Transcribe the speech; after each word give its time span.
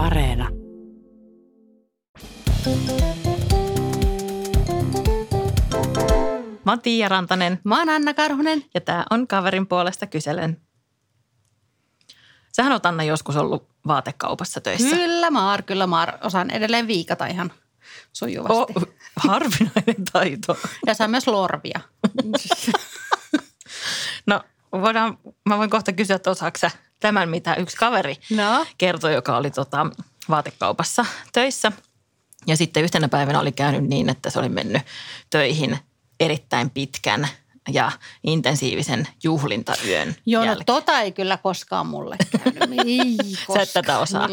Areena. 0.00 0.48
Mä 6.64 6.72
oon 6.72 6.80
Tiia 6.82 7.08
Rantanen 7.08 7.58
Mä 7.64 7.78
oon 7.78 7.88
Anna 7.88 8.14
Karhunen. 8.14 8.64
ja 8.74 8.80
tää 8.80 9.04
on 9.10 9.26
kaverin 9.26 9.66
puolesta 9.66 10.06
kyselen. 10.06 10.60
Sähän 12.52 12.72
oot 12.72 12.86
Anna 12.86 13.02
joskus 13.02 13.36
ollut 13.36 13.68
vaatekaupassa 13.86 14.60
töissä. 14.60 14.96
Kyllä 14.96 15.30
maar, 15.30 15.62
kyllä 15.62 15.86
maar. 15.86 16.18
Osaan 16.22 16.50
edelleen 16.50 16.86
viikata 16.86 17.26
ihan 17.26 17.52
sujuvasti. 18.12 18.72
Oh, 18.76 18.84
harvinainen 19.16 20.04
taito. 20.12 20.56
Ja 20.86 20.94
saa 20.94 21.08
myös 21.08 21.26
lorvia. 21.26 21.80
No 24.26 24.40
voidaan, 24.72 25.18
mä 25.48 25.58
voin 25.58 25.70
kohta 25.70 25.92
kysyä, 25.92 26.16
että 26.16 26.30
osaako 26.30 26.58
tämän, 27.00 27.28
mitä 27.28 27.54
yksi 27.54 27.76
kaveri 27.76 28.16
No. 28.30 28.66
kertoi, 28.78 29.14
joka 29.14 29.36
oli 29.36 29.50
tota, 29.50 29.86
vaatekaupassa 30.30 31.06
töissä. 31.32 31.72
Ja 32.46 32.56
sitten 32.56 32.84
yhtenä 32.84 33.08
päivänä 33.08 33.40
oli 33.40 33.52
käynyt 33.52 33.84
niin, 33.88 34.08
että 34.08 34.30
se 34.30 34.38
oli 34.38 34.48
mennyt 34.48 34.82
töihin 35.30 35.78
erittäin 36.20 36.70
pitkän 36.70 37.28
ja 37.68 37.92
intensiivisen 38.24 39.08
juhlintayön 39.24 40.16
Joo, 40.26 40.44
no 40.44 40.56
tota 40.66 41.00
ei 41.00 41.12
kyllä 41.12 41.36
koskaan 41.36 41.86
mulle 41.86 42.16
käynyt. 42.30 42.80
Ei 42.86 43.16
Sä 43.54 43.62
et 43.62 43.72
tätä 43.72 43.98
osaa. 43.98 44.28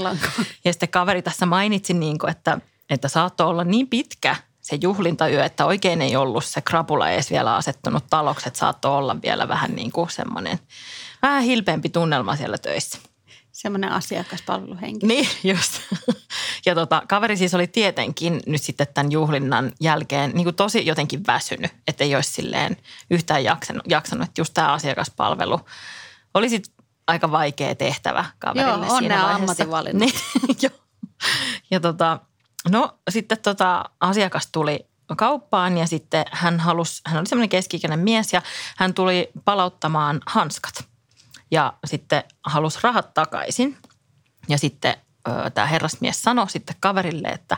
Ja 0.66 0.74
sitten 0.74 0.90
kaveri 0.90 1.22
tässä 1.22 1.46
mainitsi, 1.46 1.94
niin 1.94 2.20
kuin, 2.20 2.32
että, 2.32 2.60
että 2.90 3.08
saattoi 3.08 3.48
olla 3.48 3.64
niin 3.64 3.88
pitkä 3.88 4.36
se 4.68 4.78
juhlintayö, 4.82 5.44
että 5.44 5.66
oikein 5.66 6.02
ei 6.02 6.16
ollut 6.16 6.46
se 6.46 6.62
krapula 6.62 7.10
edes 7.10 7.32
vielä 7.32 7.56
asettunut 7.56 8.04
taloksi, 8.10 8.48
että 8.48 8.60
saattoi 8.60 8.98
olla 8.98 9.22
vielä 9.22 9.48
vähän 9.48 9.76
niin 9.76 9.92
kuin 9.92 10.10
semmoinen 10.10 10.60
vähän 11.22 11.44
hilpeämpi 11.44 11.90
tunnelma 11.90 12.36
siellä 12.36 12.58
töissä. 12.58 12.98
Semmoinen 13.52 13.92
asiakaspalveluhenki. 13.92 15.08
Niin, 15.08 15.28
just. 15.44 15.82
Ja 16.66 16.76
tota, 16.76 17.02
kaveri 17.08 17.38
siis 17.38 17.54
oli 17.54 17.68
tietenkin 17.68 18.42
nyt 18.46 18.62
sitten 18.62 18.88
tämän 18.94 19.12
juhlinnan 19.12 19.72
jälkeen 19.82 20.32
niin 20.34 20.44
kuin 20.44 20.56
tosi 20.56 20.86
jotenkin 20.86 21.28
väsynyt, 21.28 21.72
että 21.88 22.04
ei 22.04 22.16
olisi 22.16 22.32
silleen 22.32 22.78
yhtään 23.12 23.44
jaksanut, 23.44 23.84
jaksanut 23.90 24.28
että 24.28 24.42
just 24.42 24.54
tämä 24.54 24.74
asiakaspalvelu 24.74 25.60
oli 26.34 26.50
sit 26.50 26.64
aika 27.08 27.32
vaikea 27.32 27.76
tehtävä 27.76 28.26
kaverille 28.40 28.86
Joo, 28.86 28.94
on 28.94 29.00
siinä 29.00 29.16
nämä 29.16 29.28
vaiheessa. 29.28 29.44
ammatinvalinnat. 29.44 30.10
Niin. 30.48 30.72
Ja 31.72 31.80
tota, 31.80 32.20
no 32.70 32.98
sitten 33.10 33.38
tota, 33.42 33.86
asiakas 34.00 34.48
tuli 34.52 34.88
kauppaan 35.18 35.78
ja 35.78 35.88
sitten 35.88 36.26
hän 36.32 36.60
halusi, 36.60 37.02
hän 37.06 37.18
oli 37.18 37.28
semmoinen 37.28 37.50
keski 37.50 37.80
mies 37.96 38.34
ja 38.34 38.42
hän 38.78 38.94
tuli 38.94 39.30
palauttamaan 39.46 40.22
hanskat. 40.26 40.84
Ja 41.52 41.74
sitten 41.86 42.24
halusi 42.44 42.80
rahat 42.84 43.14
takaisin. 43.14 43.78
Ja 44.50 44.58
sitten 44.58 44.96
tämä 45.54 45.68
herrasmies 45.68 46.22
sanoi 46.22 46.50
sitten 46.50 46.76
kaverille, 46.80 47.28
että, 47.28 47.58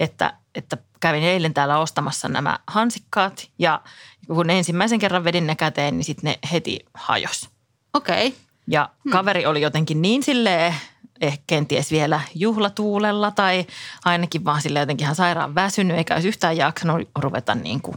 että, 0.00 0.34
että 0.54 0.76
kävin 1.00 1.22
eilen 1.22 1.54
täällä 1.54 1.78
ostamassa 1.78 2.28
nämä 2.28 2.58
hansikkaat 2.66 3.50
ja 3.58 3.80
kun 4.26 4.50
ensimmäisen 4.50 4.98
kerran 4.98 5.24
vedin 5.24 5.46
ne 5.46 5.54
käteen, 5.54 5.96
niin 5.96 6.04
sitten 6.04 6.30
ne 6.30 6.48
heti 6.52 6.80
hajos. 6.94 7.48
Okei. 7.94 8.26
Okay. 8.26 8.40
Ja 8.66 8.90
kaveri 9.10 9.46
oli 9.46 9.60
jotenkin 9.60 10.02
niin 10.02 10.22
silleen, 10.22 10.74
ehkä 11.22 11.42
kenties 11.46 11.90
vielä 11.90 12.20
juhlatuulella 12.34 13.30
tai 13.30 13.66
ainakin 14.04 14.44
vaan 14.44 14.62
sille 14.62 14.78
jotenkin 14.80 15.04
ihan 15.04 15.14
sairaan 15.16 15.54
väsynyt, 15.54 15.96
eikä 15.96 16.14
olisi 16.14 16.28
yhtään 16.28 16.56
jaksanut 16.56 17.08
ruveta 17.18 17.54
niin 17.54 17.82
kuin 17.82 17.96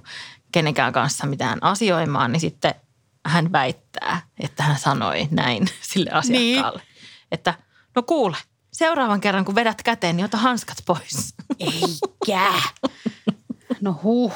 kenenkään 0.51 0.93
kanssa 0.93 1.25
mitään 1.27 1.63
asioimaan, 1.63 2.31
niin 2.31 2.39
sitten 2.39 2.75
hän 3.25 3.51
väittää, 3.51 4.21
että 4.39 4.63
hän 4.63 4.79
sanoi 4.79 5.27
näin 5.31 5.67
sille 5.91 6.09
asiakkaalle, 6.11 6.79
niin. 6.79 6.97
että 7.31 7.53
no 7.95 8.03
kuule, 8.03 8.37
seuraavan 8.73 9.21
kerran 9.21 9.45
kun 9.45 9.55
vedät 9.55 9.83
käteen, 9.83 10.15
niin 10.17 10.25
ota 10.25 10.37
hanskat 10.37 10.77
pois. 10.85 11.33
Eikä. 11.59 12.53
No 13.81 13.99
huh. 14.03 14.33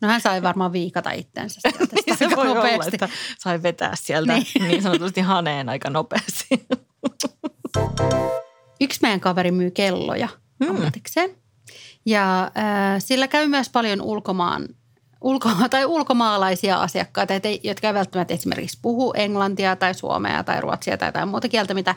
No 0.00 0.08
hän 0.08 0.20
sai 0.20 0.42
varmaan 0.42 0.72
viikata 0.72 1.10
itsensä 1.10 1.60
sieltä 1.60 1.94
Niin 2.06 2.18
se 2.18 2.30
voi 2.36 2.48
olla, 2.48 2.54
nopeasti. 2.54 2.90
että 2.92 3.08
sai 3.38 3.62
vetää 3.62 3.92
sieltä 3.96 4.32
Niin. 4.32 4.46
niin, 4.54 4.68
niin 4.68 4.82
sanotusti 4.82 5.20
haneen 5.20 5.68
aika 5.68 5.90
nopeasti. 5.90 6.66
Yksi 8.92 9.02
meidän 9.02 9.20
kaveri 9.20 9.50
myy 9.50 9.70
kelloja 9.70 10.28
mm. 10.60 10.70
ammatikseen. 10.70 11.30
Ja 12.06 12.42
äh, 12.42 12.52
sillä 12.98 13.28
käy 13.28 13.48
myös 13.48 13.68
paljon 13.68 14.02
ulkomaan, 14.02 14.68
ulko, 15.20 15.48
tai 15.70 15.86
ulkomaalaisia 15.86 16.76
asiakkaita, 16.76 17.34
et 17.34 17.46
ei, 17.46 17.60
jotka 17.62 17.86
ei 17.86 17.94
välttämättä 17.94 18.34
esimerkiksi 18.34 18.78
puhu 18.82 19.12
englantia 19.16 19.76
tai 19.76 19.94
suomea 19.94 20.44
tai 20.44 20.60
ruotsia 20.60 20.96
tai 20.96 21.08
jotain 21.08 21.28
muuta 21.28 21.48
kieltä, 21.48 21.74
mitä 21.74 21.94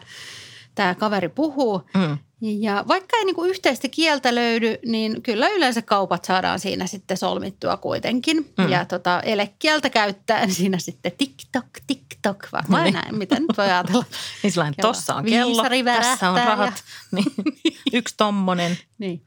tämä 0.76 0.96
kaveri 0.96 1.30
puhuu. 1.30 1.82
Mm. 1.94 2.18
Ja 2.42 2.86
vaikka 2.88 3.18
ei 3.18 3.26
niinku 3.26 3.44
yhteistä 3.44 3.88
kieltä 3.88 4.36
löydy, 4.36 4.78
niin 4.86 5.22
kyllä 5.22 5.50
yleensä 5.50 5.82
kaupat 5.82 6.26
saadaan 6.26 6.60
siinä 6.60 6.88
sitten 6.88 7.18
solmittua 7.18 7.78
kuitenkin. 7.78 8.54
Mm. 8.58 8.70
Ja 8.70 8.86
tota, 8.86 9.22
elekieltä 9.22 9.90
käyttäen 9.90 10.52
siinä 10.60 10.78
sitten 10.80 11.12
TikTok, 11.18 11.66
TikTok, 12.34 12.52
varmaan 12.52 12.84
Niin. 12.84 12.94
näin, 12.94 13.16
miten 13.16 13.42
nyt 13.42 13.58
voi 13.58 13.66
ajatella. 13.66 14.06
Niin 14.44 14.54
Joo. 14.56 14.74
tossa 14.82 15.16
on 15.16 15.26
kello, 15.26 15.64
tässä 15.86 16.30
on 16.30 16.38
rahat. 16.46 16.84
Niin, 17.12 17.26
yksi 17.94 18.14
tommonen. 18.18 18.78
Niin. 18.98 19.26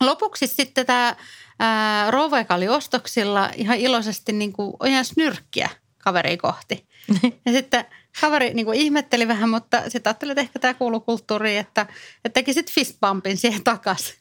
Lopuksi 0.00 0.46
sitten 0.46 0.86
tämä 0.86 1.16
ää, 1.58 2.10
rouva, 2.10 2.38
joka 2.38 2.54
oli 2.54 2.68
ostoksilla, 2.68 3.50
ihan 3.56 3.76
iloisesti 3.76 4.32
niin 4.32 4.52
kuin 4.52 4.74
ojensi 4.80 5.12
nyrkkiä 5.16 5.68
kaveri 5.98 6.36
kohti. 6.36 6.86
Ja 7.46 7.52
sitten 7.52 7.84
kaveri 8.20 8.54
niin 8.54 8.66
kuin 8.66 8.78
ihmetteli 8.78 9.28
vähän, 9.28 9.50
mutta 9.50 9.82
sitten 9.88 10.10
ajattelin, 10.10 10.30
että 10.32 10.40
ehkä 10.40 10.58
tämä 10.58 10.74
kuuluu 10.74 11.00
kulttuuriin, 11.00 11.58
että, 11.60 11.86
että 12.24 12.34
teki 12.34 12.54
sitten 12.54 12.74
fistbumpin 12.74 13.36
siihen 13.36 13.64
takaisin. 13.64 14.14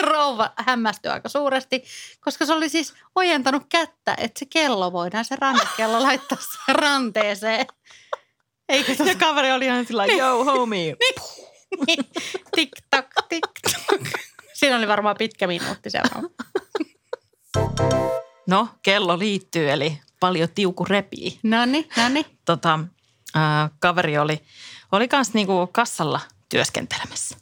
Rouva 0.10 0.52
hämmästyi 0.56 1.10
aika 1.10 1.28
suuresti, 1.28 1.84
koska 2.20 2.46
se 2.46 2.52
oli 2.52 2.68
siis 2.68 2.94
ojentanut 3.14 3.62
kättä, 3.68 4.14
että 4.18 4.38
se 4.38 4.46
kello 4.46 4.92
voidaan, 4.92 5.24
se 5.24 5.36
rannekello 5.36 6.02
laittaa 6.06 6.38
siihen 6.38 6.82
ranteeseen. 6.82 7.66
Eikö 8.68 8.92
Ja 9.04 9.14
kaveri 9.14 9.52
oli 9.52 9.64
ihan 9.64 9.86
sillä 9.86 10.06
yo 10.06 10.44
homie. 10.44 10.96
TikTok, 12.56 13.06
TikTok. 13.28 14.00
Siinä 14.54 14.76
oli 14.76 14.88
varmaan 14.88 15.16
pitkä 15.18 15.46
minuutti 15.46 15.90
seuraava. 15.90 16.28
No, 18.46 18.68
kello 18.82 19.18
liittyy, 19.18 19.70
eli 19.70 20.00
paljon 20.20 20.48
tiuku 20.54 20.84
repii. 20.84 21.38
No 21.42 21.66
niin, 21.66 21.88
no 21.96 22.08
niin. 22.08 22.26
Tota, 22.44 22.78
ää, 23.34 23.70
kaveri 23.78 24.18
oli, 24.18 24.42
oli 24.92 25.08
kans 25.08 25.34
niinku 25.34 25.68
kassalla 25.72 26.20
työskentelemässä. 26.48 27.36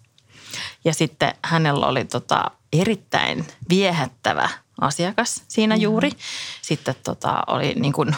Ja 0.84 0.94
sitten 0.94 1.34
hänellä 1.44 1.86
oli 1.86 2.04
tota 2.04 2.50
erittäin 2.72 3.46
viehättävä 3.68 4.48
asiakas 4.80 5.44
siinä 5.48 5.76
juuri. 5.76 6.10
Sitten 6.62 6.94
tota 7.04 7.42
oli 7.46 7.74
niin 7.74 7.92
kuin, 7.92 8.16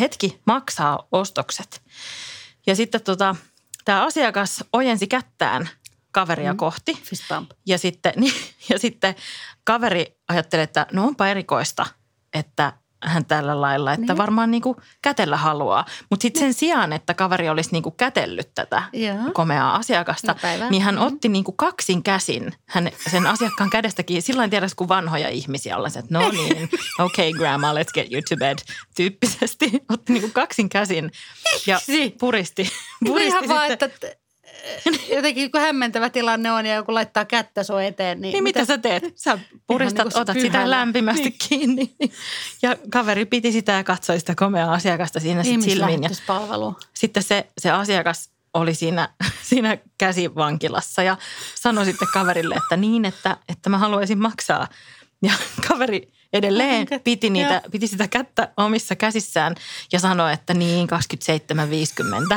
hetki 0.00 0.40
maksaa 0.44 1.06
ostokset. 1.12 1.82
Ja 2.66 2.76
sitten 2.76 3.02
tota, 3.02 3.36
tämä 3.84 4.04
asiakas 4.04 4.64
ojensi 4.72 5.06
kättään 5.06 5.68
kaveria 6.10 6.52
mm. 6.52 6.56
kohti. 6.56 6.94
Fist 7.02 7.24
bump. 7.28 7.50
Ja 7.66 7.78
sitten, 7.78 8.14
ja 8.70 8.78
sitten 8.78 9.14
kaveri 9.64 10.18
ajatteli, 10.28 10.62
että 10.62 10.86
no 10.92 11.06
onpa 11.06 11.28
erikoista, 11.28 11.86
että 12.32 12.72
hän 13.02 13.26
tällä 13.26 13.60
lailla, 13.60 13.92
että 13.92 14.00
Niin. 14.00 14.08
niin. 14.08 14.16
varmaan 14.18 14.50
niin 14.50 14.62
kuin 14.62 14.76
kätellä 15.02 15.36
haluaa. 15.36 15.84
Mutta 16.10 16.22
sitten 16.22 16.40
sen 16.40 16.54
sijaan, 16.54 16.92
että 16.92 17.14
kaveri 17.14 17.48
olisi 17.48 17.70
niin 17.72 17.82
kuin 17.82 17.94
kätellyt 17.96 18.50
tätä 18.54 18.82
Joo. 18.92 19.16
komeaa 19.32 19.76
asiakasta, 19.76 20.34
päivää. 20.42 20.70
niin 20.70 20.82
hän 20.82 20.94
Mhm. 20.94 21.04
otti 21.04 21.28
niin 21.28 21.44
kuin 21.44 21.56
kaksin 21.56 22.02
käsin 22.02 22.52
hän, 22.68 22.90
sen 23.10 23.26
asiakkaan 23.26 23.70
kädestäkin. 23.70 24.22
Sillä 24.22 24.42
tiedä, 24.50 24.66
kuin 24.76 24.88
vanhoja 24.88 25.28
ihmisiä 25.28 25.76
ollaan, 25.76 25.98
että 25.98 26.18
no 26.18 26.30
niin, 26.30 26.68
okay 27.06 27.32
grandma, 27.32 27.72
let's 27.74 27.92
get 27.94 28.12
you 28.12 28.22
to 28.28 28.36
bed, 28.36 28.58
tyyppisesti. 28.96 29.70
Otti 29.90 30.12
niin 30.12 30.20
kuin 30.22 30.32
kaksin 30.32 30.68
käsin 30.68 31.12
ja 31.66 31.78
puristi, 32.20 32.70
puristi 33.06 33.28
Ihan 33.28 33.48
vaan, 33.48 33.68
sitten. 33.70 33.90
että 33.90 34.06
että 34.06 34.25
jotenkin 35.16 35.52
kun 35.52 35.60
hämmentävä 35.60 36.10
tilanne 36.10 36.52
on 36.52 36.66
ja 36.66 36.74
joku 36.74 36.94
laittaa 36.94 37.24
kättä 37.24 37.62
sun 37.62 37.82
eteen, 37.82 38.20
niin, 38.20 38.32
Niin 38.32 38.44
mitä 38.44 38.64
sä 38.64 38.78
teet? 38.78 39.04
Sä 39.14 39.38
puristat, 39.66 40.08
niin 40.08 40.18
otat 40.18 40.34
pyhällä. 40.34 40.58
sitä 40.58 40.70
lämpimästi 40.70 41.22
niin. 41.22 41.36
kiinni. 41.48 41.94
Ja 42.62 42.76
kaveri 42.90 43.24
piti 43.24 43.52
sitä 43.52 43.72
ja 43.72 43.84
katsoi 43.84 44.20
sitä 44.20 44.34
komeaa 44.34 44.74
asiakasta 44.74 45.20
siinä 45.20 45.42
sit 45.42 45.62
silmiin. 45.62 46.02
Ja 46.02 46.10
sitten 46.94 47.22
se, 47.22 47.46
se 47.58 47.70
asiakas 47.70 48.30
oli 48.54 48.74
siinä, 48.74 49.08
siinä 49.50 49.78
käsivankilassa 49.98 51.02
ja 51.02 51.16
sanoi 51.54 51.84
sitten 51.84 52.08
kaverille, 52.12 52.54
että 52.54 52.76
niin, 52.76 53.04
että, 53.04 53.36
että 53.48 53.70
mä 53.70 53.78
haluaisin 53.78 54.18
maksaa. 54.18 54.68
Ja 55.22 55.32
kaveri 55.68 56.12
edelleen 56.32 56.86
piti, 57.04 57.30
niitä, 57.30 57.62
piti 57.70 57.86
sitä 57.86 58.08
kättä 58.08 58.52
omissa 58.56 58.96
käsissään 58.96 59.54
ja 59.92 60.00
sanoi, 60.00 60.32
että 60.32 60.54
niin 60.54 60.88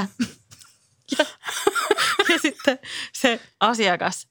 27,50. 0.01 0.07
Ja, 1.19 1.25
ja 2.33 2.39
sitten 2.39 2.79
se 3.13 3.39
asiakas 3.59 4.27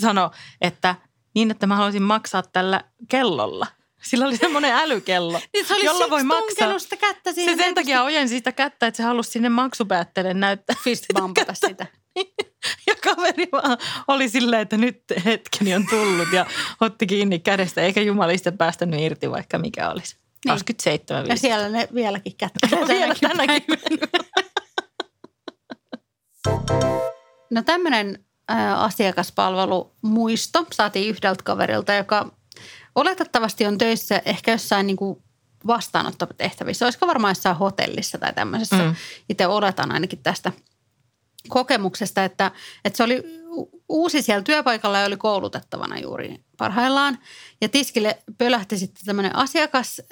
sanoi, 0.00 0.30
että 0.60 0.94
niin, 1.34 1.50
että 1.50 1.66
mä 1.66 1.76
haluaisin 1.76 2.02
maksaa 2.02 2.42
tällä 2.42 2.84
kellolla. 3.08 3.66
Sillä 4.02 4.26
oli 4.26 4.36
semmoinen 4.36 4.72
älykello, 4.72 5.40
Niin 5.54 5.66
se 5.66 5.74
oli 5.74 5.84
jolla 5.84 6.10
voi 6.10 6.24
maksaa. 6.24 6.78
sitä 6.78 6.96
kättä 6.96 7.32
Se 7.32 7.56
sen 7.56 7.74
takia 7.74 8.02
ojensi 8.02 8.34
sitä 8.34 8.52
kättä, 8.52 8.86
että 8.86 8.96
se 8.96 9.02
halusi 9.02 9.30
sinne 9.30 9.48
maksupäätteelle 9.48 10.34
näyttää 10.34 10.76
fist 10.84 11.04
bumpata 11.14 11.54
sitä. 11.54 11.86
Ja 12.86 12.94
kaveri 13.04 13.48
vaan 13.52 13.78
oli 14.08 14.28
silleen, 14.28 14.62
että 14.62 14.76
nyt 14.76 15.02
hetkeni 15.24 15.74
on 15.74 15.86
tullut 15.86 16.32
ja 16.32 16.46
otti 16.80 17.06
kiinni 17.06 17.38
kädestä, 17.38 17.80
eikä 17.80 18.00
jumalista 18.00 18.52
päästänyt 18.52 19.00
irti, 19.00 19.30
vaikka 19.30 19.58
mikä 19.58 19.90
olisi. 19.90 20.16
Niin. 20.16 20.50
27 20.50 21.26
Ja 21.26 21.36
siellä 21.36 21.68
ne 21.68 21.88
vieläkin 21.94 22.36
kättelee 22.36 22.88
Vielä 22.88 23.14
tänäkin 23.20 23.64
No 27.52 27.62
tämmöinen 27.62 28.24
asiakaspalvelumuisto 28.76 30.66
saatiin 30.72 31.08
yhdeltä 31.08 31.44
kaverilta, 31.44 31.94
joka 31.94 32.32
oletettavasti 32.94 33.66
on 33.66 33.78
töissä 33.78 34.22
ehkä 34.24 34.52
jossain 34.52 34.86
niin 34.86 34.96
kuin 34.96 35.22
vastaanottotehtävissä. 35.66 36.86
Olisiko 36.86 37.06
varmaan 37.06 37.30
jossain 37.30 37.56
hotellissa 37.56 38.18
tai 38.18 38.32
tämmöisessä. 38.32 38.76
Mm. 38.76 38.94
Itse 39.28 39.46
oletan 39.46 39.92
ainakin 39.92 40.18
tästä 40.22 40.52
kokemuksesta, 41.48 42.24
että, 42.24 42.50
että 42.84 42.96
se 42.96 43.02
oli 43.02 43.22
uusi 43.88 44.22
siellä 44.22 44.42
työpaikalla 44.42 44.98
ja 44.98 45.06
oli 45.06 45.16
koulutettavana 45.16 45.98
juuri 45.98 46.44
parhaillaan. 46.58 47.18
Ja 47.60 47.68
tiskille 47.68 48.18
pölähti 48.38 48.78
sitten 48.78 49.04
tämmöinen 49.04 49.36
asiakas, 49.36 50.02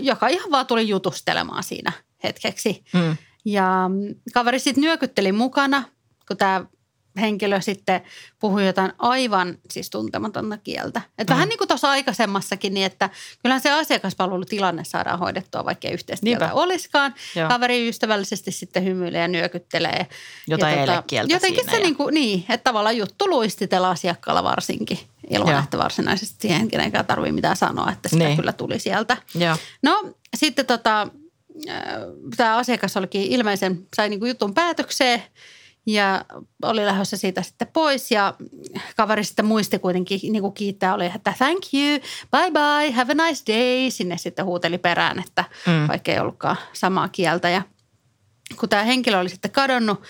joka 0.00 0.28
ihan 0.28 0.50
vaan 0.50 0.66
tuli 0.66 0.88
jutustelemaan 0.88 1.62
siinä 1.62 1.92
hetkeksi. 2.24 2.84
Mm. 2.94 3.16
Ja 3.44 3.88
mm, 3.88 4.14
kaveri 4.34 4.58
sitten 4.58 4.82
nyökytteli 4.82 5.32
mukana, 5.32 5.82
kun 6.28 6.36
tämä 6.36 6.64
henkilö 7.20 7.60
sitten 7.60 8.00
puhui 8.40 8.66
jotain 8.66 8.92
aivan 8.98 9.58
siis 9.70 9.90
tuntematonta 9.90 10.56
kieltä. 10.56 11.00
Et 11.18 11.28
Mm. 11.28 11.32
Vähän 11.34 11.48
niin 11.48 11.58
kuin 11.58 11.68
tuossa 11.68 11.90
aikaisemmassakin, 11.90 12.74
niin 12.74 12.86
että 12.86 13.10
kyllähän 13.42 13.60
se 13.60 13.70
asiakaspalvelutilanne 13.70 14.84
saadaan 14.84 15.18
hoidettua, 15.18 15.64
vaikka 15.64 15.88
ei 15.88 15.94
yhteistä 15.94 16.24
Niinpä. 16.24 16.50
olisikaan. 16.52 17.14
Joo. 17.36 17.48
Kaveri 17.48 17.88
ystävällisesti 17.88 18.50
sitten 18.52 18.84
hymyilee 18.84 19.20
ja 19.20 19.28
nyökyttelee. 19.28 20.06
Jotain 20.48 20.76
ja 20.78 20.82
elekieltä 20.84 21.32
Jotenkin 21.34 21.60
siinä 21.64 21.72
se 21.72 21.78
ja- 21.78 21.84
niin, 21.84 21.96
kuin, 21.96 22.14
niin, 22.14 22.44
että 22.48 22.64
tavallaan 22.64 22.96
juttu 22.96 23.28
luistitella 23.30 23.90
asiakkaalla 23.90 24.44
varsinkin. 24.44 24.98
Ilman, 25.30 25.52
Joo. 25.52 25.62
että 25.64 25.78
varsinaisesti 25.78 26.36
siihen 26.40 26.68
kenenkään 26.68 27.06
tarvitse 27.06 27.32
mitään 27.32 27.56
sanoa, 27.56 27.92
että 27.92 28.08
sitä 28.08 28.24
Niin. 28.24 28.36
kyllä 28.36 28.52
tuli 28.52 28.78
sieltä. 28.78 29.16
Joo. 29.34 29.56
No 29.82 30.12
sitten 30.36 30.66
tota, 30.66 31.08
tämä 32.36 32.56
asiakas 32.56 32.96
olikin 32.96 33.22
ilmeisen, 33.22 33.86
sai 33.96 34.08
niinku 34.08 34.26
jutun 34.26 34.54
päätökseen 34.54 35.22
ja 35.92 36.24
oli 36.62 36.86
lähdössä 36.86 37.16
siitä 37.16 37.42
sitten 37.42 37.68
pois 37.72 38.10
ja 38.10 38.34
kaveri 38.96 39.24
sitten 39.24 39.44
muisti 39.44 39.78
kuitenkin 39.78 40.20
niin 40.22 40.42
kuin 40.42 40.52
kiittää 40.52 40.94
oli, 40.94 41.06
että 41.06 41.34
thank 41.38 41.62
you, 41.74 42.00
bye 42.30 42.50
bye, 42.50 42.90
have 42.92 43.12
a 43.12 43.26
nice 43.26 43.52
day. 43.52 43.90
Sinne 43.90 44.18
sitten 44.18 44.44
huuteli 44.44 44.78
perään, 44.78 45.18
että 45.18 45.44
Mm. 45.66 45.88
vaikka 45.88 46.12
ei 46.12 46.18
ollutkaan 46.20 46.56
samaa 46.72 47.08
kieltä 47.08 47.48
ja 47.50 47.62
kun 48.60 48.68
tämä 48.68 48.82
henkilö 48.84 49.18
oli 49.18 49.28
sitten 49.28 49.50
kadonnut 49.50 50.02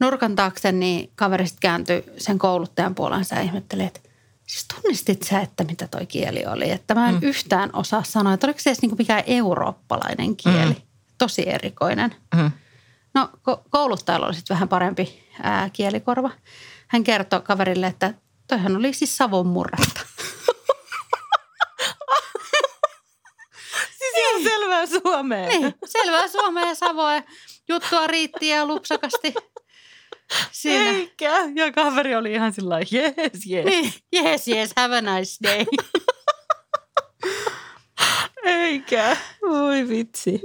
nurkan 0.00 0.36
taakse, 0.36 0.72
niin 0.72 1.10
kaveri 1.14 1.46
sitten 1.46 1.60
kääntyi 1.62 2.04
sen 2.18 2.38
kouluttajan 2.38 2.94
puolensa 2.94 3.34
ja 3.34 3.40
ihmetteli, 3.40 3.82
että 3.82 4.00
siis 4.46 4.66
tunnistit 4.74 5.22
sä, 5.22 5.40
että 5.40 5.64
mitä 5.64 5.88
toi 5.88 6.06
kieli 6.06 6.46
oli? 6.46 6.70
Että 6.70 6.94
mä 6.94 7.08
en 7.08 7.14
Mm. 7.14 7.20
yhtään 7.22 7.70
osaa 7.72 8.02
sanoa, 8.02 8.32
että 8.34 8.46
oliko 8.46 8.60
se 8.60 8.70
edes 8.70 8.82
niinku 8.82 8.96
mikään 8.96 9.22
eurooppalainen 9.26 10.36
kieli. 10.36 10.72
Mm. 10.74 10.82
Tosi 11.18 11.48
erikoinen. 11.48 12.14
Mm. 12.36 12.50
No 13.14 13.28
ko- 13.48 13.62
kouluttajalla 13.70 14.26
oli 14.26 14.34
sitten 14.34 14.54
vähän 14.54 14.68
parempi 14.68 15.28
ää, 15.42 15.70
kielikorva. 15.72 16.30
Hän 16.88 17.04
kertoi 17.04 17.40
kaverille, 17.40 17.86
että 17.86 18.14
toihan 18.48 18.76
oli 18.76 18.92
siis 18.92 19.16
Savon 19.16 19.46
murretta. 19.46 20.00
Siis 23.98 24.14
ihan 24.16 24.42
selvää 24.42 24.86
suomea. 24.86 25.48
niin, 25.48 25.74
selvää 25.84 26.28
Suomea 26.28 26.66
ja 26.66 26.74
Savoa. 26.74 27.22
Juttua 27.68 28.06
riitti 28.06 28.48
ja 28.48 28.66
lupsakasti 28.66 29.34
siinä. 30.52 30.90
Eikä. 30.90 31.32
Ja 31.54 31.72
kaveri 31.72 32.16
oli 32.16 32.32
ihan 32.32 32.52
sillä 32.52 32.70
lailla, 32.74 32.88
jees, 32.90 33.46
jees. 33.46 33.64
Niin, 33.64 33.92
yes, 34.14 34.48
yes, 34.48 34.72
have 34.76 34.96
a 34.98 35.00
nice 35.00 35.36
day. 35.42 35.64
Eikä. 38.44 39.16
Voi 39.42 39.88
vitsi. 39.88 40.40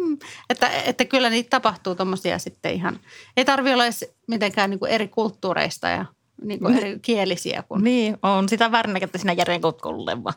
että, 0.50 0.70
että 0.70 1.06
kyllä 1.06 1.30
niitä 1.30 1.50
tapahtuu 1.50 1.96
tuommoisia 1.96 2.40
sitten 2.40 2.74
ihan, 2.74 3.00
ei 3.38 3.46
tarvi 3.46 3.74
olla 3.74 3.86
edes 3.86 4.06
mitenkään 4.28 4.70
niin 4.70 4.80
kuin 4.80 4.92
eri 4.92 5.08
kulttuureista 5.08 5.88
ja 5.88 6.06
niin 6.42 6.60
kuin 6.60 6.78
eri 6.78 7.00
kielisiä 7.02 7.64
kuin 7.68 7.84
Niin, 7.84 8.18
on 8.24 8.50
sitä 8.50 8.72
värnäkettä 8.72 9.18
siinä 9.18 9.34
järjen 9.34 9.62
koululle 9.62 10.24
vaan. 10.24 10.36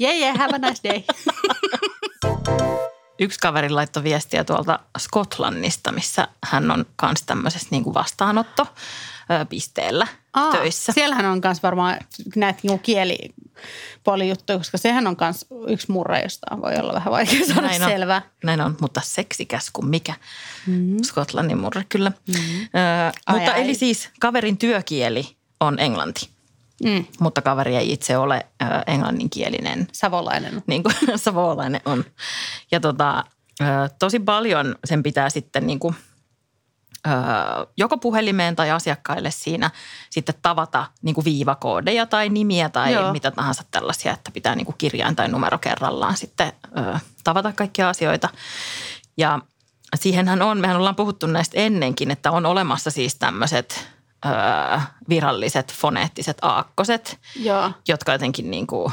yeah, 0.00 0.16
yeah, 0.16 0.38
have 0.38 0.54
a 0.54 0.58
nice 0.58 0.88
day. 0.88 1.02
Yksi 3.18 3.38
kaveri 3.38 3.70
laittoi 3.70 4.02
viestiä 4.02 4.44
tuolta 4.44 4.78
Skotlannista, 4.98 5.92
missä 5.92 6.28
hän 6.44 6.70
on 6.70 6.86
kanssa 6.96 7.26
tämmöisessä 7.26 7.68
niin 7.70 7.84
kuin 7.84 7.94
vastaanottopisteellä 7.94 10.06
töissä. 10.52 10.92
Siellähän 10.92 11.26
on 11.26 11.40
myös 11.44 11.62
varmaan 11.62 11.98
näitä 12.36 12.60
niin 12.62 12.78
kielipuolijuttuja, 12.80 14.58
koska 14.58 14.78
sehän 14.78 15.06
on 15.06 15.16
myös 15.20 15.46
yksi 15.68 15.92
murre, 15.92 16.20
josta 16.22 16.46
voi 16.62 16.76
olla 16.76 16.92
vähän 16.94 17.12
vaikea 17.12 17.46
saada 17.46 17.60
Näin 17.62 17.82
on. 17.82 17.90
selvää. 17.90 18.22
Näin 18.44 18.60
on, 18.60 18.76
mutta 18.80 19.00
seksikäs 19.04 19.70
kuin 19.72 19.86
mikä. 19.88 20.14
Mm. 20.66 20.96
Skotlannin 21.02 21.58
murre 21.58 21.84
kyllä. 21.88 22.12
Mm. 22.28 22.34
Ö, 22.34 22.38
Ai, 23.26 23.36
mutta 23.38 23.52
ai. 23.52 23.62
eli 23.62 23.74
siis 23.74 24.08
kaverin 24.20 24.58
työkieli 24.58 25.36
on 25.60 25.78
englanti, 25.78 26.28
Mm. 26.84 27.04
mutta 27.20 27.42
kaveri 27.42 27.76
ei 27.76 27.92
itse 27.92 28.18
ole 28.18 28.46
ö, 28.62 28.64
englanninkielinen 28.86 29.88
Savolainen. 29.92 30.62
niin 30.66 30.82
kuin 30.82 30.94
savolainen 31.16 31.80
on. 31.84 32.04
Ja 32.72 32.80
tota, 32.80 33.24
ö, 33.60 33.64
tosi 33.98 34.18
paljon 34.18 34.76
sen 34.84 35.02
pitää 35.02 35.30
sitten 35.30 35.66
niin 35.66 35.78
kuin, 35.78 35.94
ö, 37.06 37.10
joko 37.76 37.98
puhelimeen 37.98 38.56
tai 38.56 38.70
asiakkaille 38.70 39.30
siinä 39.30 39.70
sitten 40.10 40.34
tavata 40.42 40.86
niin 41.02 41.14
kuin 41.14 41.24
viivakoodeja 41.24 42.06
tai 42.06 42.28
nimiä 42.28 42.68
tai 42.68 42.92
Joo. 42.92 43.12
Mitä 43.12 43.30
tahansa 43.30 43.64
tällaisia, 43.70 44.12
että 44.12 44.30
pitää 44.30 44.54
niin 44.54 44.66
kuin 44.66 44.78
kirjain 44.78 45.16
tai 45.16 45.28
numero 45.28 45.58
kerrallaan 45.58 46.16
sitten 46.16 46.52
ö, 46.78 46.98
tavata 47.24 47.52
kaikkia 47.52 47.88
asioita. 47.88 48.28
Ja 49.16 49.38
siihenhän 49.94 50.42
on, 50.42 50.58
mehän 50.60 50.76
ollaan 50.76 50.96
puhuttu 50.96 51.26
näistä 51.26 51.58
ennenkin, 51.60 52.10
että 52.10 52.30
on 52.30 52.46
olemassa 52.46 52.90
siis 52.90 53.14
tämmöiset 53.14 53.95
ö, 54.26 54.80
viralliset 55.08 55.72
foneettiset 55.72 56.38
aakkoset, 56.42 57.18
Joo. 57.36 57.70
jotka 57.88 58.12
jotenkin 58.12 58.50
niin 58.50 58.66
kuin 58.66 58.92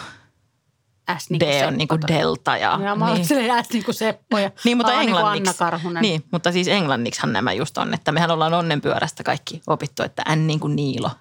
S 1.17 1.29
niin 1.29 1.39
D 1.39 1.67
on 1.67 1.77
niin 1.77 1.87
kuin 1.87 2.01
Seppo. 2.01 2.13
delta 2.19 2.57
ja, 2.57 2.79
Ja 2.83 2.95
mä 2.95 3.05
niin. 3.05 3.15
niin. 3.15 3.25
silleen 3.25 3.65
S 3.65 3.69
niin 3.69 3.85
kuin 3.85 3.95
Seppo 3.95 4.37
ja 4.37 4.51
Niin, 4.65 4.77
mutta 4.77 4.91
A 4.93 4.99
niin 4.99 5.09
kuin 5.09 5.17
englanniksi. 5.19 5.49
Anna 5.49 5.71
Karhunen. 5.71 6.01
Niin, 6.01 6.23
mutta 6.31 6.51
siis 6.51 6.67
englanniksihan 6.67 7.33
nämä 7.33 7.53
just 7.53 7.77
on, 7.77 7.93
että 7.93 8.11
mehän 8.11 8.31
ollaan 8.31 8.53
onnenpyörästä 8.53 9.23
kaikki 9.23 9.61
opittu, 9.67 10.03
että 10.03 10.35
N 10.35 10.47
niin 10.47 10.59
kuin 10.59 10.75
Niilo 10.75 11.11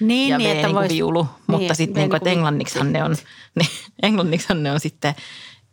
niin, 0.00 0.30
ja 0.30 0.38
niin 0.38 0.48
V 0.50 0.52
että 0.52 0.66
niin 0.66 0.74
kuin 0.74 0.82
vois, 0.82 0.92
viulu, 0.92 1.26
mutta 1.46 1.58
niin, 1.66 1.74
sitten 1.76 1.94
V 1.94 1.98
niin 1.98 2.10
kuin, 2.10 2.16
niin 2.16 2.20
kuin 2.20 2.32
englanniksihan 2.32 2.92
ne 2.92 3.04
on, 3.04 3.16
niin, 3.58 3.68
englanniksihan 4.02 4.62
ne 4.62 4.72
on 4.72 4.80
sitten 4.80 5.14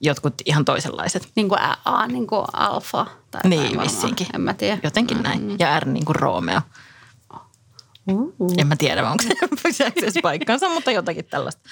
jotkut 0.01 0.33
ihan 0.45 0.65
toisenlaiset. 0.65 1.29
Niin 1.35 1.49
kuin 1.49 1.61
A, 1.61 1.75
A 1.85 2.07
niin 2.07 2.27
kuin 2.27 2.45
alfa. 2.53 3.05
Tai 3.31 3.41
Niin, 3.45 3.79
vissinkin. 3.81 4.27
En 4.33 4.41
mä 4.41 4.53
tiedä. 4.53 4.77
Jotenkin 4.83 5.23
näin. 5.23 5.55
Ja 5.59 5.79
R 5.79 5.85
niin 5.85 6.05
kuin 6.05 6.15
Romeo. 6.15 6.61
Uh-uh. 8.11 8.53
En 8.57 8.67
mä 8.67 8.75
tiedä, 8.75 9.09
onko 9.11 9.23
se 9.71 9.85
edes 9.95 10.13
paikkansa, 10.23 10.69
mutta 10.69 10.91
jotakin 10.91 11.25
tällaista. 11.25 11.69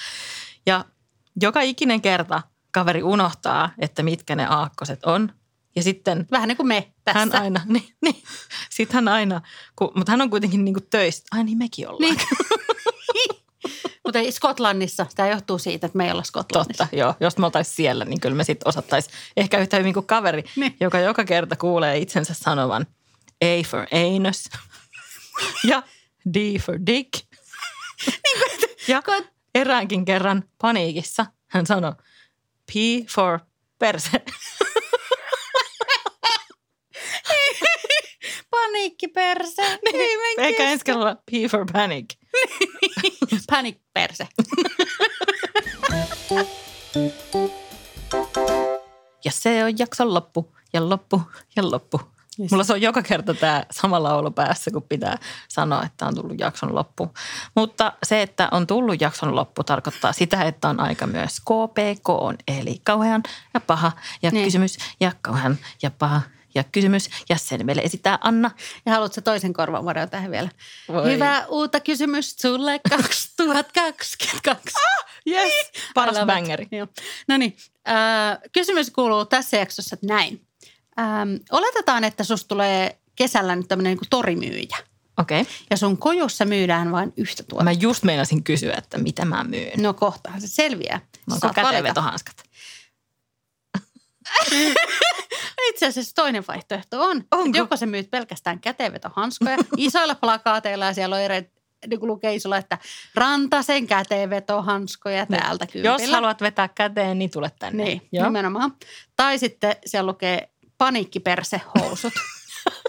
Ja 0.66 0.86
joka 1.42 1.62
ikinen 1.62 2.02
kerta 2.02 2.42
kaveri 2.72 3.04
unohtaa, 3.04 3.70
että 3.80 4.04
mitkä 4.04 4.36
ne 4.36 4.46
aakkoset 4.46 5.06
on. 5.06 5.32
Ja 5.76 5.84
sitten 5.84 6.28
Vähän 6.32 6.48
niin 6.48 6.58
kuin 6.58 6.68
me 6.68 6.94
tässä. 7.04 7.20
hän 7.20 7.36
aina, 7.36 7.62
niin, 7.74 7.96
niin. 8.02 8.24
Sitten 8.70 8.96
hän 8.96 9.08
aina, 9.08 9.42
kun, 9.76 9.92
mutta 9.96 10.12
hän 10.12 10.22
on 10.22 10.30
kuitenkin 10.30 10.66
niin 10.66 10.74
kuin 10.74 10.88
töistä. 10.90 11.28
Ai 11.32 11.44
niin 11.44 11.58
mekin 11.58 11.90
ollaan. 11.90 12.16
Niin. 12.16 12.28
Mutta 14.04 14.20
ei 14.20 14.32
Skotlannissa. 14.32 15.06
Tämä 15.16 15.30
johtuu 15.30 15.58
siitä, 15.58 15.86
että 15.88 15.98
me 15.98 16.06
ei 16.06 16.12
olla 16.12 16.24
Skotlannissa. 16.24 16.84
Totta, 16.84 16.96
joo. 16.98 17.14
Jos 17.20 17.38
me 17.38 17.46
oltaisiin 17.46 17.76
siellä, 17.76 18.06
niin 18.06 18.20
kyllä 18.20 18.36
me 18.36 18.44
sitten 18.44 18.68
osattaisiin 18.68 19.16
ehkä 19.38 19.58
yhtä 19.60 19.78
hyvin 19.78 19.94
kuin 19.94 20.06
kaveri, 20.06 20.44
Niin. 20.56 20.76
joka 20.80 21.00
joka 21.00 21.24
kerta 21.24 21.56
kuulee 21.56 21.98
itsensä 21.98 22.34
sanovan 22.34 22.88
A 23.44 23.64
for 23.68 23.80
anus 23.92 24.50
ja 25.64 25.84
D 26.34 26.60
for 26.62 26.80
dick. 26.88 27.10
ja 28.88 29.02
Kun- 29.02 29.30
eräänkin 29.56 30.06
kerran 30.06 30.44
paniikissa 30.62 31.26
hän 31.48 31.66
sanoi 31.66 31.92
P 32.66 32.74
for 33.10 33.40
perse. 33.80 34.22
Paniikkiperse. 38.52 39.80
Niin, 39.84 40.20
Eikä 40.38 40.64
ensi 40.72 40.86
kerralla 40.86 41.16
P 41.16 41.32
for 41.52 41.66
panic. 41.74 42.06
Paniikperse. 43.52 44.28
Ja 49.26 49.32
se 49.32 49.64
on 49.64 49.78
jakson 49.80 50.14
loppu 50.14 50.56
ja 50.74 50.90
loppu 50.90 51.22
ja 51.56 51.72
loppu. 51.72 52.02
Yes. 52.40 52.52
Mulla 52.52 52.64
se 52.64 52.74
on 52.74 52.82
joka 52.82 53.02
kerta 53.02 53.34
tämä 53.34 53.64
sama 53.72 54.04
laulu 54.04 54.32
päässä, 54.32 54.72
kun 54.72 54.84
pitää 54.84 55.18
sanoa, 55.48 55.84
että 55.84 56.06
on 56.06 56.16
tullut 56.16 56.40
jakson 56.40 56.76
loppu. 56.76 57.14
Mutta 57.56 57.94
se, 58.04 58.22
että 58.22 58.48
on 58.52 58.68
tullut 58.68 59.02
jakson 59.02 59.36
loppu, 59.36 59.64
tarkoittaa 59.64 60.14
sitä, 60.14 60.42
että 60.42 60.70
on 60.70 60.80
aika 60.80 61.08
myös 61.08 61.40
KPK, 61.40 62.10
eli 62.48 62.82
kauhean 62.84 63.24
ja 63.54 63.60
paha 63.60 63.92
ja 64.22 64.32
Niin. 64.32 64.46
kysymys 64.46 64.78
ja 65.00 65.12
kauhean 65.22 65.58
ja 65.84 65.92
paha 65.92 66.22
Ja 66.56 66.64
kysymys, 66.64 67.10
ja 67.30 67.38
sen 67.38 67.66
meille 67.66 67.82
esittää 67.82 68.18
Anna. 68.22 68.52
Ja 68.86 68.92
haluatko 68.94 69.22
toisen 69.22 69.54
korvamuodon 69.54 70.10
tähän 70.10 70.32
vielä? 70.32 70.50
Voi. 70.88 71.14
Hyvä 71.14 71.46
uutta 71.50 71.80
kysymys 71.80 72.36
sulle 72.42 72.80
2022. 72.90 74.76
Ah, 74.76 75.06
yes, 75.28 75.54
paras 75.94 76.16
I 76.16 76.20
love 76.20 76.32
it. 76.34 76.36
bangeri. 76.40 76.68
Joo. 76.72 76.88
No 77.28 77.38
niin, 77.38 77.58
äh, 77.90 78.38
kysymys 78.52 78.90
kuuluu 78.92 79.26
tässä 79.26 79.58
jaksossa 79.58 79.98
näin. 80.04 80.42
Ähm, 81.00 81.36
oletetaan, 81.52 82.04
että 82.04 82.24
susta 82.24 82.48
tulee 82.48 83.00
kesällä 83.16 83.56
nyt 83.56 83.68
tämmöinen 83.68 83.98
niin 83.98 84.10
torimyyjä. 84.10 84.78
Okei. 85.18 85.42
Okay. 85.42 85.54
Ja 85.70 85.78
sun 85.78 85.98
kojussa 85.98 86.46
myydään 86.46 86.92
vain 86.92 87.14
yhtä 87.18 87.44
tuotetta. 87.44 87.64
Mä 87.64 87.72
just 87.72 88.04
meinasin 88.04 88.44
kysyä, 88.44 88.74
että 88.78 88.98
mitä 88.98 89.26
mä 89.26 89.44
myyn. 89.44 89.84
No 89.84 89.94
kohtahan 89.94 90.42
se 90.42 90.48
selviää. 90.48 91.00
Onko 91.32 91.50
käteenvetohanskat? 91.54 92.36
Itse 95.70 95.88
asiassa 95.88 96.16
toinen 96.16 96.44
vaihtoehto 96.48 97.02
on, 97.02 97.24
Onko? 97.32 97.58
joko 97.58 97.78
sä 97.78 97.86
myyt 97.86 98.12
pelkästään 98.12 98.60
käteenvetohanskoja 98.60 99.58
isoilla 99.78 100.16
plakaateilla 100.16 100.86
ja 100.86 100.94
siellä 100.94 101.16
on 101.16 101.22
eri, 101.22 101.52
niin 101.88 102.00
kuin 102.00 102.08
lukee 102.08 102.36
isolla, 102.36 102.58
että 102.58 102.78
Rantasen 103.16 103.88
käteenvetohanskoja 103.88 105.26
täältä 105.26 105.68
kympillä. 105.68 106.02
Jos 106.02 106.12
haluat 106.12 106.42
vetää 106.42 106.68
käteen, 106.68 107.20
niin 107.20 107.32
tule 107.32 107.52
tänne. 107.60 107.84
Niin, 107.84 108.08
Joo. 108.12 108.26
nimenomaan. 108.26 108.74
Tai 109.16 109.40
sitten 109.40 109.76
siellä 109.86 110.12
lukee 110.12 110.50
paniikkipersehousut. 110.78 112.14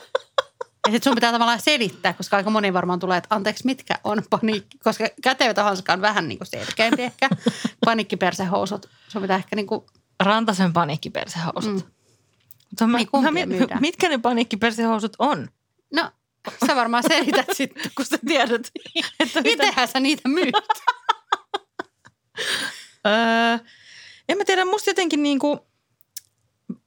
ja 0.86 0.92
sitten 0.92 1.02
sun 1.04 1.14
pitää 1.14 1.32
tavallaan 1.32 1.60
selittää, 1.60 2.12
koska 2.12 2.36
aika 2.36 2.50
moni 2.50 2.72
varmaan 2.72 2.98
tulee, 2.98 3.18
että 3.18 3.34
anteeksi, 3.34 3.66
mitkä 3.66 3.94
on 4.04 4.22
paniikki, 4.30 4.78
koska 4.78 5.04
käteenvetohanska 5.22 5.92
on 5.92 6.00
vähän 6.00 6.28
niin 6.28 6.38
kuin 6.38 6.48
selkeämpi 6.48 7.02
ehkä. 7.02 7.28
Paniikkipersehousut, 7.84 8.86
sun 9.08 9.22
pitää 9.22 9.36
ehkä 9.36 9.56
niin 9.56 9.66
kuin, 9.66 9.84
Rantasen 10.22 10.72
paniikkipersehousut. 10.72 11.74
Mm. 11.74 11.82
Mutta 12.70 12.86
mä, 12.86 12.98
Niin, 12.98 13.08
mä, 13.22 13.46
myydään? 13.46 13.80
mitkä 13.80 14.08
ne 14.08 14.18
paniikkipersehousut 14.18 15.16
on? 15.18 15.48
no 15.94 16.10
sä 16.66 16.76
varmaan 16.76 17.04
selität 17.08 17.46
sitten. 17.52 17.90
Kun 17.96 18.04
sä 18.04 18.18
tiedät, 18.26 18.50
että 18.50 18.70
mitä... 19.20 19.42
Mitenhän 19.42 19.88
sä 19.88 20.00
niitä 20.00 20.28
myyt? 20.28 20.54
Öö, 23.06 23.58
en 24.28 24.38
mä 24.38 24.44
tiedä, 24.44 24.64
musta 24.64 24.90
jotenkin 24.90 25.22
niin 25.22 25.38
kuin 25.38 25.60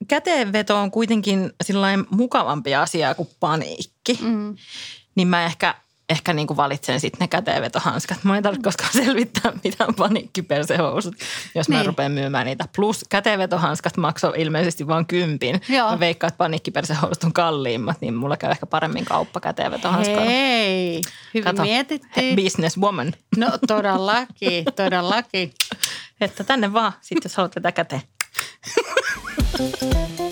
käteenveto 0.10 0.78
on 0.78 0.92
kuitenkin 0.92 1.52
sillain 1.64 2.06
mukavampi 2.10 2.76
asia 2.76 3.16
kuin 3.16 3.30
paniikki. 3.40 4.20
Mm. 4.22 4.56
Niin 5.16 5.28
mä 5.28 5.46
ehkä, 5.46 5.76
ehkä 6.10 6.34
niin 6.34 6.48
kuin 6.48 6.58
valitsen 6.58 7.00
sitten 7.00 7.20
ne 7.20 7.28
käteenvetohanskat. 7.28 8.24
Mä 8.24 8.38
en 8.38 8.44
tarvitse 8.44 8.64
koskaan 8.64 8.90
selvittää 8.94 9.52
mitään 9.64 9.96
paniikkipersehousut, 9.96 11.16
jos 11.56 11.70
mä 11.70 11.76
Niin. 11.76 11.86
rupean 11.86 12.12
myymään 12.12 12.46
niitä. 12.46 12.66
Plus 12.76 13.06
käteenvetohanskat 13.10 13.98
maksoi 13.98 14.34
ilmeisesti 14.38 14.88
vain 14.88 15.06
kympin. 15.06 15.62
Joo. 15.70 15.92
Mä 15.92 16.00
veikkaan, 16.00 16.30
että 16.30 16.38
paniikkipersehousut 16.38 17.24
on 17.24 17.34
kalliimmat, 17.34 18.02
niin 18.02 18.14
mulla 18.14 18.38
käy 18.38 18.52
ehkä 18.52 18.66
paremmin 18.66 19.06
kauppa 19.06 19.40
käteenvetohanskoilla. 19.40 20.26
Hei, 20.32 21.02
hyvin 21.34 21.44
Kato, 21.44 21.62
mietittiin. 21.62 22.36
Businesswoman. 22.36 23.14
No 23.38 23.52
todellakin, 23.68 24.66
todellakin. 24.76 25.54
Että 26.22 26.44
tänne 26.44 26.74
vaan, 26.74 26.94
sit 27.02 27.24
jos 27.24 27.36
haluat 27.36 27.56
vetää 27.56 27.72
käteen. 27.72 28.02
Música 29.60 30.29